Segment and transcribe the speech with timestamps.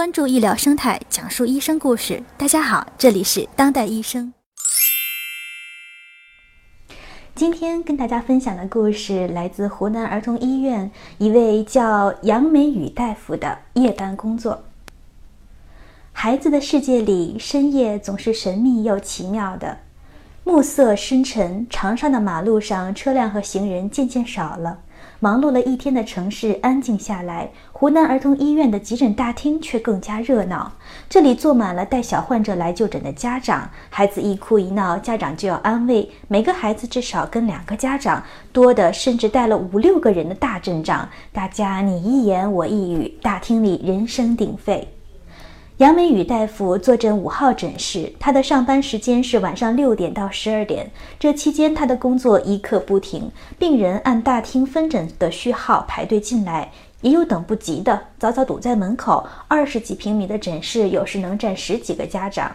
[0.00, 2.22] 关注医疗生态，讲述医生故事。
[2.38, 4.32] 大家好，这里是当代医生。
[7.34, 14.64] 今天跟大家分享的故事来自湖南儿童医院一位叫杨美雨大夫的夜班工作。
[16.12, 19.80] 孩子的世界里，深夜总是神秘又奇妙的。
[20.44, 24.78] 暮色深沉，长沙的马路上车辆和行人渐渐少了。
[25.22, 30.72] 忙碌了一天的城市安静下来，湖南儿童医院的急诊大厅却更加热闹。
[31.10, 36.10] 这里坐满了带小患者来就诊的家长，孩子一哭一闹，家长就要安慰。
[36.26, 41.06] 每个孩子至少跟两个家长，多的甚至带了五六个人的大阵仗。
[41.34, 44.88] 大家你一言我一语，大厅里人声鼎沸。
[45.80, 50.90] 杨美雨大夫坐诊五号诊室，他的上班时间是晚上六点到十二点。
[51.18, 53.32] 这期间，他的工作一刻不停。
[53.58, 56.70] 病人按大厅分诊的序号排队进来，
[57.00, 59.26] 也有等不及的，早早堵在门口。
[59.48, 62.54] 二十几平米的诊室，有时能站十几个家长，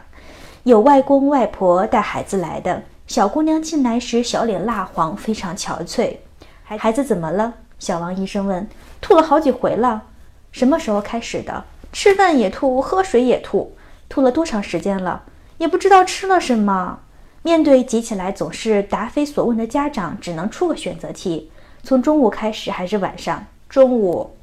[0.62, 2.80] 有外公外婆带孩子来的。
[3.08, 6.16] 小姑娘进来时，小脸蜡黄，非常憔悴。
[6.64, 7.52] 孩子怎么了？
[7.80, 8.68] 小王医生问。
[9.02, 10.04] 吐了好几回了。
[10.52, 11.64] 什么时候开始的？
[11.96, 13.72] 吃饭也吐，喝水也吐，
[14.10, 15.24] 吐了多长时间了？
[15.60, 17.00] 也不知道吃了什么。
[17.42, 21.50] 面对急起来总是答非所问的家长，只能出个选择题：
[21.84, 23.46] 从中午开始还是晚上？
[23.70, 24.36] 中午。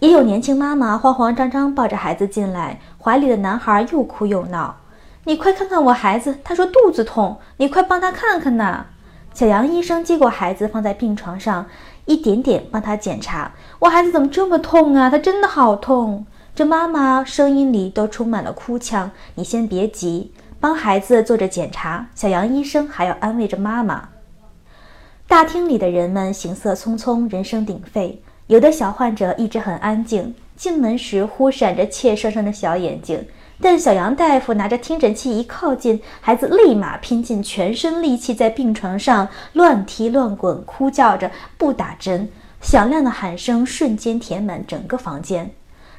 [0.00, 4.74] 也有年轻妈妈慌慌张张抱着孩子进来，怀里的男孩又哭又闹。
[5.22, 8.86] 你快看看我孩子，他说肚子痛，你快帮他看看呐。
[9.32, 11.64] 小杨医生接过孩子放在病床上，
[12.06, 13.52] 一点点帮他检查。
[13.78, 15.08] 我孩子怎么这么痛啊？
[15.08, 16.26] 他真的好痛。
[16.54, 19.10] 这妈妈声音里都充满了哭腔。
[19.36, 22.06] 你先别急，帮孩子做着检查。
[22.14, 24.10] 小杨医生还要安慰着妈妈。
[25.26, 28.20] 大厅里的人们行色匆匆，人声鼎沸。
[28.48, 33.26] 有的小患者一直很安静，进门时忽闪着怯生生的小眼睛。
[33.58, 42.28] 但小杨大夫拿着听诊器一靠近，孩子立马拼尽全身力气在病床上乱踢乱滚，哭叫着不打针。
[42.60, 45.50] 响亮的喊声瞬间填满整个房间。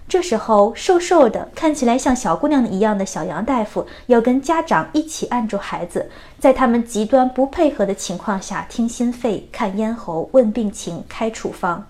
[0.07, 11.83] 这时候，瘦瘦的、看起来像小姑娘一样的小杨大夫要跟家长一起按住孩子，在他们极端不配合的情况下听心肺、看咽喉、问病情、开处方。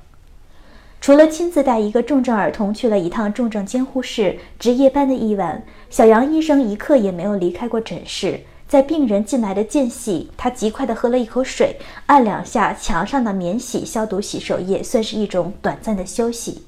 [1.01, 8.39] 除了亲自带一个重症儿童去了一趟重症监护室值夜班的一晚，小杨医生一刻也没有离开过诊室。
[8.69, 11.75] 在病人进来的间隙，他极快地喝了一口水，
[12.05, 16.63] 按两下墙上的免洗消毒洗手液，算是一种短暂的休息。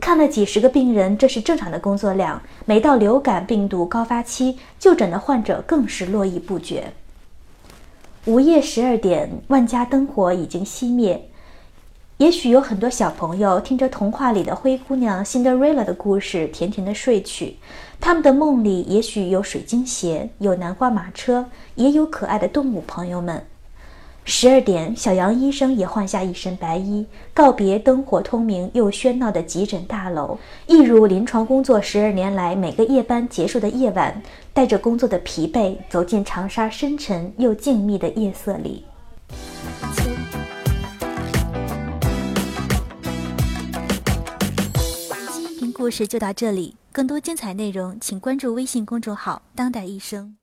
[0.00, 2.40] 看了几十个病人，这是正常的工作量。
[2.64, 6.92] 每到流感病毒高发期，就诊的患者更是络绎不绝。
[8.24, 11.28] 午夜十二点，万家灯火已经熄灭。
[12.18, 17.56] 也许有很多小朋友听着童话里的灰姑娘辛德瑞拉的故事，甜甜的睡去。
[18.00, 23.44] 他们的梦里也许有水晶鞋，有南瓜马车，也有可爱的动物朋友们。
[24.30, 34.22] 十二点，小杨医生也换下一身白衣，告别灯火通明又喧闹的急诊大楼，一如临床工作十二年来每个夜班结束的夜晚，
[34.52, 38.84] 带着工作的疲惫，走进长沙深沉又静谧的夜色里。
[45.32, 50.36] 今天故事就到这里，更多精彩内容请关注微信公众号“当代医生”。